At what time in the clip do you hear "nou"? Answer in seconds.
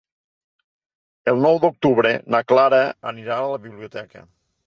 1.47-1.59